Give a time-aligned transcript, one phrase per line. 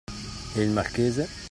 [0.55, 1.29] E il marchese?